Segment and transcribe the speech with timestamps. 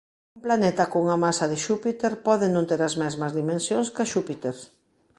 [0.35, 4.55] Un planeta cunha masa de Xúpiter pode non ter as mesmas dimensións cá Xúpiter.